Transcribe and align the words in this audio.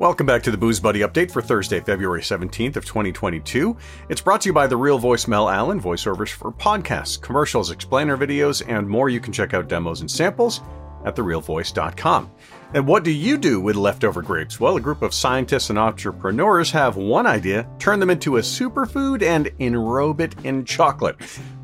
Welcome 0.00 0.26
back 0.26 0.42
to 0.42 0.50
the 0.50 0.58
Booze 0.58 0.80
Buddy 0.80 1.00
update 1.00 1.30
for 1.30 1.40
Thursday, 1.40 1.78
February 1.78 2.20
17th 2.20 2.74
of 2.74 2.84
2022. 2.84 3.76
It's 4.08 4.20
brought 4.20 4.40
to 4.40 4.48
you 4.48 4.52
by 4.52 4.66
the 4.66 4.76
real 4.76 4.98
voice 4.98 5.28
Mel 5.28 5.48
Allen, 5.48 5.80
voiceovers 5.80 6.30
for 6.30 6.50
podcasts, 6.50 7.20
commercials, 7.20 7.70
explainer 7.70 8.16
videos, 8.16 8.60
and 8.66 8.88
more. 8.88 9.08
You 9.08 9.20
can 9.20 9.32
check 9.32 9.54
out 9.54 9.68
demos 9.68 10.00
and 10.00 10.10
samples 10.10 10.62
at 11.04 11.14
therealvoice.com. 11.14 12.28
And 12.74 12.88
what 12.88 13.04
do 13.04 13.12
you 13.12 13.38
do 13.38 13.60
with 13.60 13.76
leftover 13.76 14.20
grapes? 14.20 14.58
Well, 14.58 14.76
a 14.76 14.80
group 14.80 15.00
of 15.00 15.14
scientists 15.14 15.70
and 15.70 15.78
entrepreneurs 15.78 16.72
have 16.72 16.96
one 16.96 17.28
idea, 17.28 17.68
turn 17.78 18.00
them 18.00 18.10
into 18.10 18.38
a 18.38 18.40
superfood 18.40 19.22
and 19.22 19.48
enrobe 19.60 20.20
it 20.20 20.34
in 20.44 20.64
chocolate. 20.64 21.14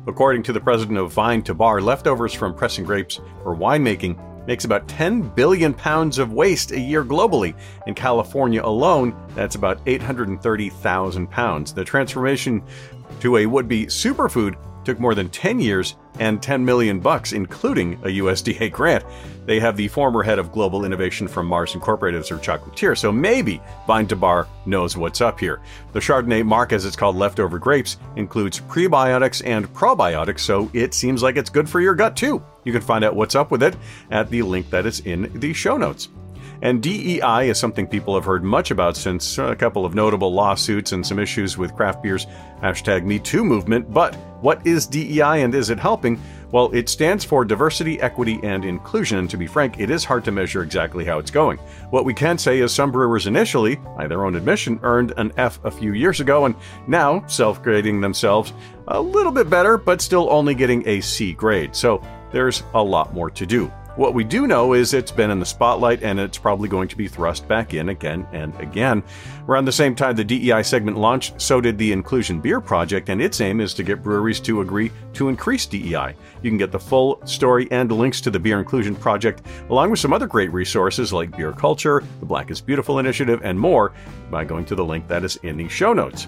According 0.07 0.43
to 0.43 0.53
the 0.53 0.61
president 0.61 0.99
of 0.99 1.11
Vine 1.11 1.43
to 1.43 1.53
Bar, 1.53 1.81
leftovers 1.81 2.33
from 2.33 2.55
pressing 2.55 2.85
grapes 2.85 3.19
for 3.43 3.57
winemaking 3.57 4.17
makes 4.47 4.65
about 4.65 4.87
10 4.87 5.21
billion 5.29 5.73
pounds 5.73 6.17
of 6.17 6.33
waste 6.33 6.71
a 6.71 6.79
year 6.79 7.03
globally. 7.03 7.55
In 7.87 7.93
California 7.93 8.61
alone, 8.63 9.15
that's 9.35 9.55
about 9.55 9.79
830,000 9.85 11.27
pounds. 11.27 11.73
The 11.73 11.83
transformation 11.83 12.63
to 13.19 13.37
a 13.37 13.45
would-be 13.45 13.85
superfood 13.85 14.55
took 14.83 14.99
more 14.99 15.15
than 15.15 15.29
10 15.29 15.59
years 15.59 15.95
and 16.19 16.41
10 16.41 16.63
million 16.63 16.99
bucks 16.99 17.33
including 17.33 17.93
a 18.03 18.07
USDA 18.07 18.71
grant. 18.73 19.03
They 19.45 19.59
have 19.59 19.75
the 19.75 19.87
former 19.87 20.21
head 20.21 20.39
of 20.39 20.51
global 20.51 20.85
innovation 20.85 21.27
from 21.27 21.47
Mars 21.47 21.73
Incorporated 21.73 22.23
their 22.23 22.37
chocolatier, 22.37 22.97
so 22.97 23.11
maybe 23.11 23.61
Vine 23.87 24.07
to 24.07 24.15
Bar 24.15 24.47
knows 24.65 24.95
what's 24.95 25.21
up 25.21 25.39
here. 25.39 25.61
The 25.93 25.99
Chardonnay 25.99 26.45
marc 26.45 26.73
as 26.73 26.85
it's 26.85 26.95
called 26.95 27.15
leftover 27.15 27.57
grapes 27.57 27.97
includes 28.15 28.59
prebiotics 28.59 29.41
and 29.45 29.71
probiotics, 29.73 30.41
so 30.41 30.69
it 30.73 30.93
seems 30.93 31.23
like 31.23 31.37
it's 31.37 31.49
good 31.49 31.69
for 31.69 31.81
your 31.81 31.95
gut 31.95 32.15
too. 32.15 32.43
You 32.63 32.71
can 32.71 32.81
find 32.81 33.03
out 33.03 33.15
what's 33.15 33.35
up 33.35 33.49
with 33.49 33.63
it 33.63 33.75
at 34.11 34.29
the 34.29 34.43
link 34.43 34.69
that 34.69 34.85
is 34.85 34.99
in 35.01 35.31
the 35.39 35.53
show 35.53 35.77
notes. 35.77 36.09
And 36.61 36.81
DEI 36.81 37.49
is 37.49 37.57
something 37.57 37.87
people 37.87 38.13
have 38.13 38.25
heard 38.25 38.43
much 38.43 38.69
about 38.69 38.95
since 38.95 39.37
a 39.37 39.55
couple 39.55 39.85
of 39.85 39.95
notable 39.95 40.33
lawsuits 40.33 40.91
and 40.91 41.05
some 41.05 41.17
issues 41.17 41.57
with 41.57 41.75
craft 41.75 42.03
beer's 42.03 42.27
hashtag 42.61 43.03
MeToo 43.03 43.43
movement. 43.43 43.91
But 43.91 44.15
what 44.41 44.65
is 44.65 44.85
DEI 44.85 45.41
and 45.41 45.55
is 45.55 45.69
it 45.71 45.79
helping? 45.79 46.21
Well, 46.51 46.69
it 46.73 46.89
stands 46.89 47.23
for 47.23 47.45
diversity, 47.45 47.99
equity, 48.01 48.39
and 48.43 48.65
inclusion, 48.65 49.19
and 49.19 49.29
to 49.29 49.37
be 49.37 49.47
frank, 49.47 49.79
it 49.79 49.89
is 49.89 50.03
hard 50.03 50.25
to 50.25 50.31
measure 50.31 50.61
exactly 50.63 51.05
how 51.05 51.17
it's 51.17 51.31
going. 51.31 51.57
What 51.91 52.03
we 52.03 52.13
can 52.13 52.37
say 52.37 52.59
is 52.59 52.73
some 52.73 52.91
brewers 52.91 53.25
initially, 53.25 53.77
by 53.77 54.07
their 54.07 54.25
own 54.25 54.35
admission, 54.35 54.79
earned 54.83 55.13
an 55.15 55.31
F 55.37 55.63
a 55.63 55.71
few 55.71 55.93
years 55.93 56.19
ago, 56.19 56.45
and 56.45 56.55
now 56.87 57.25
self 57.27 57.63
grading 57.63 58.01
themselves 58.01 58.51
a 58.89 58.99
little 58.99 59.31
bit 59.31 59.49
better, 59.49 59.77
but 59.77 60.01
still 60.01 60.29
only 60.29 60.53
getting 60.53 60.85
a 60.87 60.99
C 60.99 61.31
grade. 61.31 61.73
So 61.73 62.03
there's 62.31 62.63
a 62.73 62.83
lot 62.83 63.13
more 63.13 63.29
to 63.31 63.45
do. 63.45 63.71
What 63.97 64.13
we 64.13 64.23
do 64.23 64.47
know 64.47 64.71
is 64.71 64.93
it's 64.93 65.11
been 65.11 65.31
in 65.31 65.39
the 65.39 65.45
spotlight 65.45 66.01
and 66.01 66.17
it's 66.17 66.37
probably 66.37 66.69
going 66.69 66.87
to 66.87 66.95
be 66.95 67.09
thrust 67.09 67.45
back 67.49 67.73
in 67.73 67.89
again 67.89 68.25
and 68.31 68.57
again. 68.57 69.03
Around 69.49 69.65
the 69.65 69.73
same 69.73 69.95
time 69.95 70.15
the 70.15 70.23
DEI 70.23 70.63
segment 70.63 70.97
launched, 70.97 71.41
so 71.41 71.59
did 71.59 71.77
the 71.77 71.91
Inclusion 71.91 72.39
Beer 72.39 72.61
Project, 72.61 73.09
and 73.09 73.21
its 73.21 73.41
aim 73.41 73.59
is 73.59 73.73
to 73.73 73.83
get 73.83 74.01
breweries 74.01 74.39
to 74.41 74.61
agree 74.61 74.91
to 75.13 75.27
increase 75.27 75.65
DEI. 75.65 76.15
You 76.41 76.49
can 76.49 76.57
get 76.57 76.71
the 76.71 76.79
full 76.79 77.21
story 77.25 77.67
and 77.69 77.91
links 77.91 78.21
to 78.21 78.31
the 78.31 78.39
Beer 78.39 78.59
Inclusion 78.59 78.95
Project, 78.95 79.45
along 79.69 79.91
with 79.91 79.99
some 79.99 80.13
other 80.13 80.27
great 80.27 80.53
resources 80.53 81.11
like 81.11 81.35
Beer 81.35 81.51
Kulture, 81.51 82.01
the 82.21 82.25
Black 82.25 82.49
is 82.49 82.61
Beautiful 82.61 82.97
Initiative, 82.97 83.41
and 83.43 83.59
more 83.59 83.91
by 84.29 84.45
going 84.45 84.63
to 84.65 84.75
the 84.75 84.85
link 84.85 85.05
that 85.09 85.25
is 85.25 85.35
in 85.43 85.57
the 85.57 85.67
show 85.67 85.91
notes. 85.91 86.27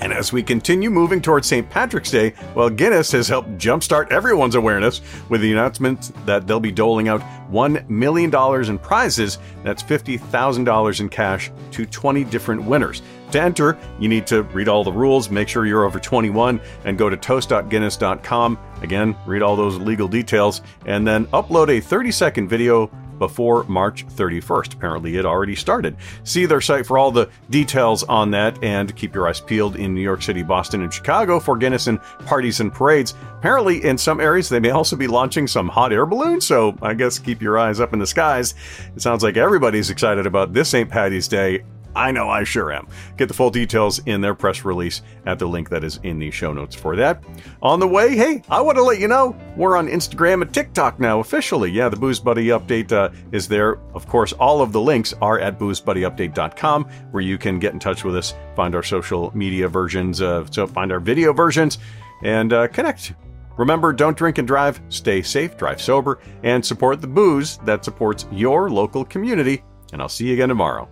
And 0.00 0.12
as 0.12 0.32
we 0.32 0.42
continue 0.42 0.90
moving 0.90 1.20
towards 1.20 1.48
St. 1.48 1.68
Patrick's 1.68 2.10
Day, 2.10 2.34
well, 2.54 2.70
Guinness 2.70 3.12
has 3.12 3.28
helped 3.28 3.58
jumpstart 3.58 4.10
everyone's 4.10 4.54
awareness 4.54 5.00
with 5.28 5.40
the 5.40 5.52
announcement 5.52 6.12
that 6.24 6.46
they'll 6.46 6.60
be 6.60 6.72
doling 6.72 7.08
out 7.08 7.20
$1 7.50 7.88
million 7.88 8.32
in 8.70 8.78
prizes. 8.78 9.38
That's 9.64 9.82
$50,000 9.82 11.00
in 11.00 11.08
cash 11.08 11.50
to 11.72 11.86
20 11.86 12.24
different 12.24 12.62
winners. 12.62 13.02
To 13.32 13.42
enter, 13.42 13.76
you 13.98 14.08
need 14.08 14.26
to 14.28 14.42
read 14.44 14.68
all 14.68 14.84
the 14.84 14.92
rules, 14.92 15.30
make 15.30 15.48
sure 15.48 15.66
you're 15.66 15.84
over 15.84 15.98
21, 15.98 16.60
and 16.84 16.96
go 16.96 17.10
to 17.10 17.16
toast.guinness.com. 17.16 18.58
Again, 18.80 19.16
read 19.26 19.42
all 19.42 19.54
those 19.54 19.76
legal 19.78 20.08
details, 20.08 20.62
and 20.86 21.06
then 21.06 21.26
upload 21.26 21.68
a 21.68 21.80
30 21.80 22.10
second 22.10 22.48
video 22.48 22.90
before 23.18 23.64
March 23.64 24.06
31st. 24.06 24.74
Apparently, 24.74 25.16
it 25.16 25.26
already 25.26 25.54
started. 25.54 25.96
See 26.24 26.46
their 26.46 26.60
site 26.60 26.86
for 26.86 26.98
all 26.98 27.10
the 27.10 27.28
details 27.50 28.02
on 28.04 28.30
that, 28.32 28.62
and 28.62 28.94
keep 28.96 29.14
your 29.14 29.28
eyes 29.28 29.40
peeled 29.40 29.76
in 29.76 29.94
New 29.94 30.02
York 30.02 30.22
City, 30.22 30.42
Boston, 30.42 30.82
and 30.82 30.92
Chicago 30.92 31.40
for 31.40 31.56
Guinness 31.56 31.86
and 31.86 32.00
parties 32.26 32.60
and 32.60 32.72
parades. 32.72 33.14
Apparently, 33.38 33.84
in 33.84 33.98
some 33.98 34.20
areas, 34.20 34.48
they 34.48 34.60
may 34.60 34.70
also 34.70 34.96
be 34.96 35.06
launching 35.06 35.46
some 35.46 35.68
hot 35.68 35.92
air 35.92 36.06
balloons, 36.06 36.46
so 36.46 36.76
I 36.82 36.94
guess 36.94 37.18
keep 37.18 37.40
your 37.42 37.58
eyes 37.58 37.80
up 37.80 37.92
in 37.92 37.98
the 37.98 38.06
skies. 38.06 38.54
It 38.94 39.02
sounds 39.02 39.22
like 39.22 39.36
everybody's 39.36 39.90
excited 39.90 40.26
about 40.26 40.52
this 40.52 40.68
St. 40.68 40.88
Patty's 40.88 41.28
Day. 41.28 41.64
I 41.98 42.12
know 42.12 42.28
I 42.28 42.44
sure 42.44 42.72
am. 42.72 42.86
Get 43.16 43.26
the 43.26 43.34
full 43.34 43.50
details 43.50 43.98
in 44.06 44.20
their 44.20 44.34
press 44.34 44.64
release 44.64 45.02
at 45.26 45.40
the 45.40 45.48
link 45.48 45.68
that 45.70 45.82
is 45.82 45.98
in 46.04 46.20
the 46.20 46.30
show 46.30 46.52
notes 46.52 46.76
for 46.76 46.94
that. 46.94 47.24
On 47.60 47.80
the 47.80 47.88
way, 47.88 48.16
hey, 48.16 48.40
I 48.48 48.60
want 48.60 48.76
to 48.78 48.84
let 48.84 49.00
you 49.00 49.08
know 49.08 49.36
we're 49.56 49.76
on 49.76 49.88
Instagram 49.88 50.42
and 50.42 50.54
TikTok 50.54 51.00
now 51.00 51.18
officially. 51.18 51.72
Yeah, 51.72 51.88
the 51.88 51.96
Booze 51.96 52.20
Buddy 52.20 52.46
update 52.46 52.92
uh, 52.92 53.10
is 53.32 53.48
there. 53.48 53.80
Of 53.94 54.06
course, 54.06 54.32
all 54.34 54.62
of 54.62 54.70
the 54.70 54.80
links 54.80 55.12
are 55.20 55.40
at 55.40 55.58
boozebuddyupdate.com 55.58 56.84
where 57.10 57.22
you 57.22 57.36
can 57.36 57.58
get 57.58 57.72
in 57.72 57.80
touch 57.80 58.04
with 58.04 58.16
us, 58.16 58.32
find 58.54 58.76
our 58.76 58.84
social 58.84 59.36
media 59.36 59.66
versions, 59.66 60.22
uh, 60.22 60.46
so 60.52 60.68
find 60.68 60.92
our 60.92 61.00
video 61.00 61.32
versions, 61.32 61.78
and 62.22 62.52
uh, 62.52 62.68
connect. 62.68 63.14
Remember, 63.56 63.92
don't 63.92 64.16
drink 64.16 64.38
and 64.38 64.46
drive, 64.46 64.80
stay 64.88 65.20
safe, 65.20 65.56
drive 65.56 65.82
sober, 65.82 66.20
and 66.44 66.64
support 66.64 67.00
the 67.00 67.08
booze 67.08 67.58
that 67.64 67.84
supports 67.84 68.24
your 68.30 68.70
local 68.70 69.04
community. 69.04 69.64
And 69.92 70.00
I'll 70.00 70.08
see 70.08 70.28
you 70.28 70.34
again 70.34 70.48
tomorrow. 70.48 70.88